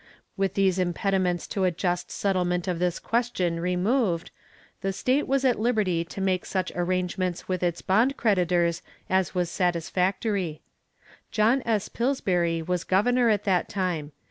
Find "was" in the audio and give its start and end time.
5.27-5.45, 9.35-9.51, 12.63-12.83